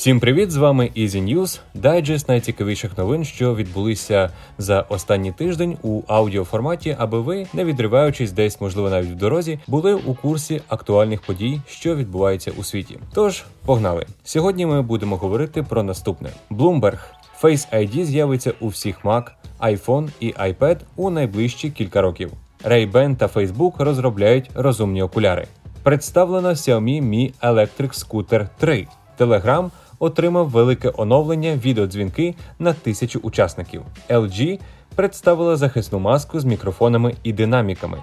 [0.00, 0.50] Всім привіт!
[0.50, 7.20] З вами Easy News, дайджест найцікавіших новин, що відбулися за останній тиждень у аудіоформаті, аби
[7.20, 12.52] ви, не відриваючись десь, можливо, навіть в дорозі, були у курсі актуальних подій, що відбуваються
[12.56, 12.98] у світі.
[13.14, 14.06] Тож погнали!
[14.24, 16.98] Сьогодні ми будемо говорити про наступне: Bloomberg.
[17.42, 19.22] Face ID з'явиться у всіх Mac,
[19.60, 22.32] iPhone і iPad у найближчі кілька років.
[22.64, 25.46] Ray-Ban та Facebook розробляють розумні окуляри.
[25.82, 28.86] Представлено Xiaomi Mi Electric Scooter 3.
[29.20, 33.82] Telegram отримав велике оновлення відеодзвінки на тисячу учасників.
[34.08, 34.58] LG
[34.94, 37.98] представила захисну маску з мікрофонами і динаміками.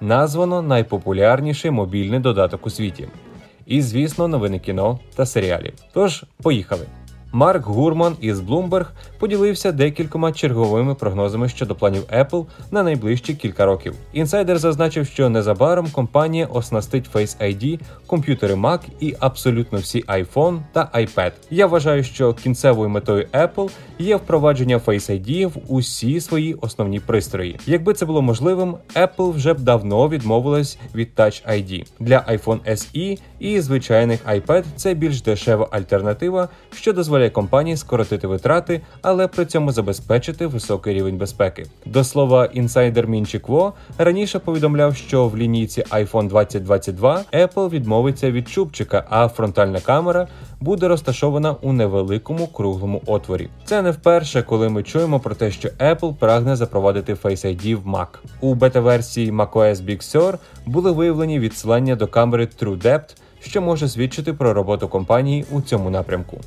[0.00, 3.08] Названо найпопулярніший мобільний додаток у світі.
[3.66, 5.72] І, звісно, новини кіно та серіалів.
[5.92, 6.86] Тож, поїхали!
[7.32, 8.86] Марк Гурман із Bloomberg
[9.18, 13.94] поділився декількома черговими прогнозами щодо планів Apple на найближчі кілька років.
[14.12, 20.90] Інсайдер зазначив, що незабаром компанія оснастить Face ID, комп'ютери Mac і абсолютно всі iPhone та
[20.94, 21.32] iPad.
[21.50, 27.60] Я вважаю, що кінцевою метою Apple є впровадження Face ID в усі свої основні пристрої.
[27.66, 31.84] Якби це було можливим, Apple вже б давно відмовилась від Touch ID.
[32.00, 38.26] для iPhone SE і звичайних iPad це більш дешева альтернатива, що дозволяє дозволяє компанії скоротити
[38.26, 41.66] витрати, але при цьому забезпечити високий рівень безпеки.
[41.86, 48.48] До слова, інсайдер Мінчі Кво раніше повідомляв, що в лінійці iPhone 2022 Apple відмовиться від
[48.48, 50.28] чубчика, а фронтальна камера
[50.60, 53.48] буде розташована у невеликому круглому отворі.
[53.64, 57.86] Це не вперше, коли ми чуємо про те, що Apple прагне запровадити Face ID в
[57.86, 58.08] Mac.
[58.40, 64.54] У бета-версії macOS Big Sur були виявлені відсилання до камери TrueDepth, що може свідчити про
[64.54, 66.38] роботу компанії у цьому напрямку.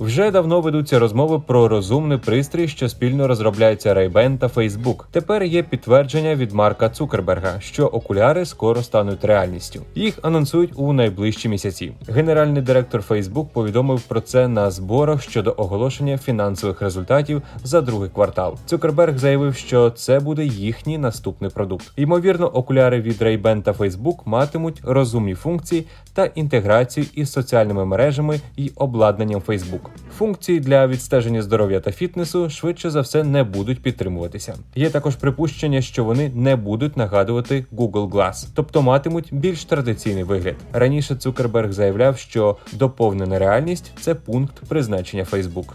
[0.00, 5.04] Вже давно ведуться розмови про розумний пристрій, що спільно розробляється Ray-Ban та Facebook.
[5.10, 9.82] Тепер є підтвердження від Марка Цукерберга, що окуляри скоро стануть реальністю.
[9.94, 11.92] Їх анонсують у найближчі місяці.
[12.08, 18.56] Генеральний директор Facebook повідомив про це на зборах щодо оголошення фінансових результатів за другий квартал.
[18.66, 21.92] Цукерберг заявив, що це буде їхній наступний продукт.
[21.96, 28.72] Ймовірно, окуляри від Ray-Ban та Facebook матимуть розумні функції та інтеграцію із соціальними мережами і
[28.76, 29.89] обладнанням Facebook.
[30.20, 34.54] Функції для відстеження здоров'я та фітнесу швидше за все не будуть підтримуватися.
[34.74, 40.54] Є також припущення, що вони не будуть нагадувати Google Glass, тобто матимуть більш традиційний вигляд.
[40.72, 45.66] Раніше Цукерберг заявляв, що доповнена реальність це пункт призначення Facebook.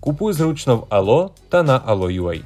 [0.00, 2.40] Купуй зручно в Allo та на Allo.ua.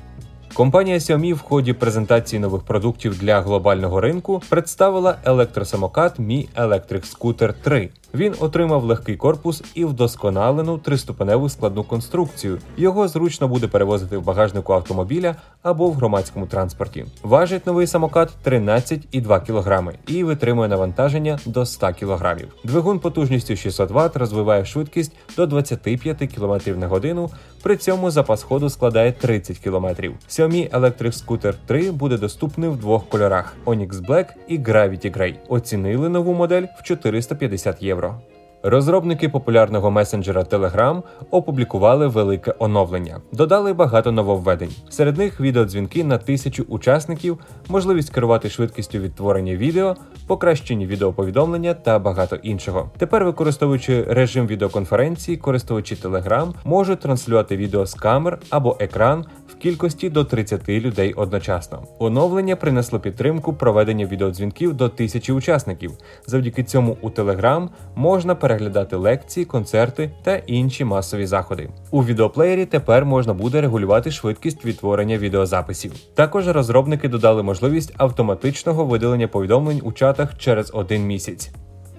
[0.55, 7.55] Компанія Xiaomi в ході презентації нових продуктів для глобального ринку представила електросамокат Mi Electric Scooter
[7.63, 7.91] 3.
[8.15, 12.59] Він отримав легкий корпус і вдосконалену триступеневу складну конструкцію.
[12.77, 17.05] Його зручно буде перевозити в багажнику автомобіля або в громадському транспорті.
[17.22, 22.37] Важить новий самокат 13,2 кг і витримує навантаження до 100 кг.
[22.65, 27.31] Двигун потужністю 600 Вт розвиває швидкість до 25 км на годину.
[27.62, 29.87] При цьому запас ходу складає 30 км.
[30.28, 35.34] Xiaomi Electric Scooter 3 буде доступний в двох кольорах: Onyx Black і Gravity Grey.
[35.49, 38.21] Оцінили нову модель в 450 євро євро.
[38.65, 44.71] Розробники популярного месенджера Telegram опублікували велике оновлення, додали багато нововведень.
[44.91, 49.97] Серед них відеодзвінки на тисячу учасників, можливість керувати швидкістю відтворення відео,
[50.27, 52.91] покращені відеоповідомлення та багато іншого.
[52.99, 59.25] Тепер, використовуючи режим відеоконференції, користувачі Telegram можуть транслювати відео з камер або екран
[59.62, 61.83] кількості до 30 людей одночасно.
[61.99, 65.93] Оновлення принесло підтримку проведення відеодзвінків до тисячі учасників.
[66.27, 71.69] Завдяки цьому у Telegram можна переглядати лекції, концерти та інші масові заходи.
[71.91, 75.93] У відеоплеєрі тепер можна буде регулювати швидкість відтворення відеозаписів.
[76.15, 81.51] Також розробники додали можливість автоматичного видалення повідомлень у чатах через один місяць.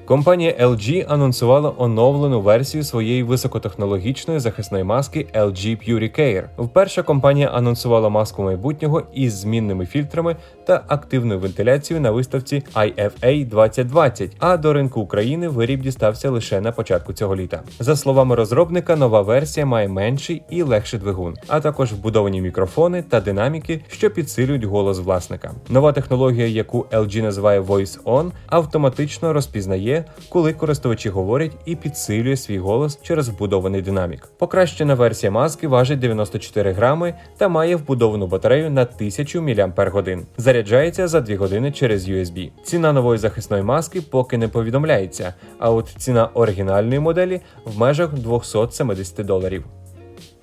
[0.06, 6.44] Компанія LG анонсувала оновлену версію своєї високотехнологічної захисної маски LG PuriCare.
[6.58, 10.36] Вперше компанія анонсувала маску майбутнього із змінними фільтрами
[10.66, 16.72] та активною вентиляцією на виставці IFA 2020, а до ринку України виріб дістався лише на
[16.72, 17.62] початку цього літа.
[17.80, 23.22] За словами розробника, нова версія має менший і легший двигун, а також вбудовані мікрофони та
[23.22, 25.52] динаміки, що підсилюють голос власника.
[25.70, 32.38] Нова технологія, яку LG називає Voice On, автоматично розпізнає додає, коли користувачі говорять і підсилює
[32.38, 34.30] свій голос через вбудований динамік.
[34.38, 40.18] Покращена версія маски важить 94 грами та має вбудовану батарею на 1000 мАч.
[40.38, 42.52] Заряджається за 2 години через USB.
[42.64, 49.26] Ціна нової захисної маски поки не повідомляється, а от ціна оригінальної моделі в межах 270
[49.26, 49.64] доларів.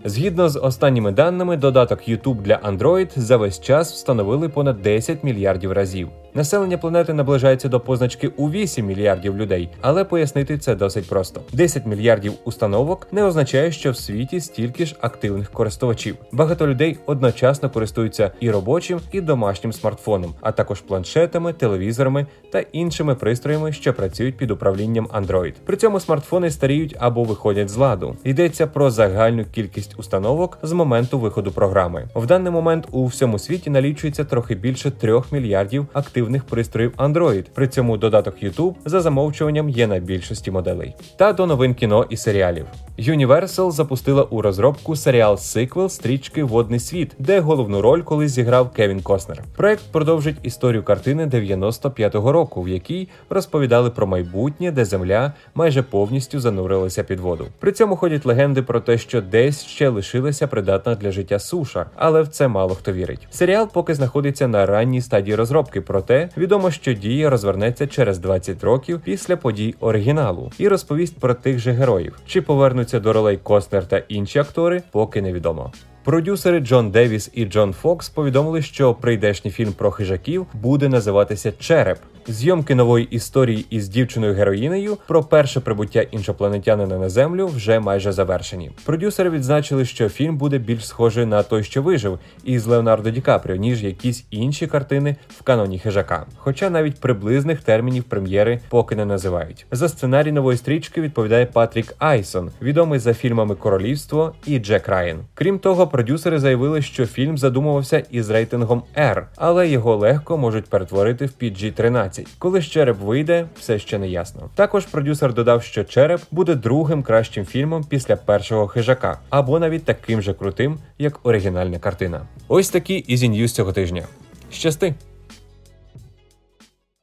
[0.04, 5.72] Згідно з останніми даними, додаток YouTube для Android за весь час встановили понад 10 мільярдів
[5.72, 6.08] разів.
[6.34, 11.86] Населення планети наближається до позначки у 8 мільярдів людей, але пояснити це досить просто: 10
[11.86, 16.16] мільярдів установок не означає, що в світі стільки ж активних користувачів.
[16.32, 23.14] Багато людей одночасно користуються і робочим, і домашнім смартфоном, а також планшетами, телевізорами та іншими
[23.14, 25.52] пристроями, що працюють під управлінням Android.
[25.64, 28.16] При цьому смартфони старіють або виходять з ладу.
[28.24, 32.08] Йдеться про загальну кількість установок з моменту виходу програми.
[32.14, 37.44] В даний момент у всьому світі налічується трохи більше 3 мільярдів активних пристроїв Android.
[37.54, 40.94] При цьому додаток YouTube за замовчуванням є на більшості моделей.
[41.16, 42.66] Та до новин кіно і серіалів.
[43.08, 49.00] Universal запустила у розробку серіал сиквел стрічки Водний світ, де головну роль колись зіграв Кевін
[49.00, 49.42] Костнер.
[49.56, 56.40] Проект продовжить історію картини 95-го року, в якій розповідали про майбутнє, де земля майже повністю
[56.40, 57.46] занурилася під воду.
[57.58, 62.22] При цьому ходять легенди про те, що десь ще лишилася придатна для життя суша, але
[62.22, 63.28] в це мало хто вірить.
[63.30, 69.00] Серіал поки знаходиться на ранній стадії розробки, проте відомо, що дія розвернеться через 20 років
[69.04, 72.18] після подій оригіналу і розповість про тих же героїв.
[72.26, 72.42] Чи
[72.90, 75.72] повернуться до ролей Костнер та інші актори, поки невідомо.
[76.04, 81.98] Продюсери Джон Девіс і Джон Фокс повідомили, що прийдешній фільм про хижаків буде називатися Череп.
[82.28, 88.70] Зйомки нової історії із дівчиною героїнею про перше прибуття іншопланетянина на землю вже майже завершені.
[88.84, 93.56] Продюсери відзначили, що фільм буде більш схожий на той, що вижив, із Леонардо Ді Капріо,
[93.56, 96.26] ніж якісь інші картини в каноні хижака.
[96.36, 99.66] Хоча навіть приблизних термінів прем'єри поки не називають.
[99.70, 105.18] За сценарій нової стрічки відповідає Патрік Айсон, відомий за фільмами Королівство і Джек Райан.
[105.34, 111.26] Крім того, продюсери заявили, що фільм задумувався із рейтингом R, але його легко можуть перетворити
[111.26, 112.09] в PG-13.
[112.38, 114.50] Коли ж череп вийде, все ще не ясно.
[114.54, 120.22] Також продюсер додав, що череп буде другим кращим фільмом після першого хижака, або навіть таким
[120.22, 122.26] же крутим, як оригінальна картина.
[122.48, 124.04] Ось такі Easy News цього тижня.
[124.50, 124.94] Щасти!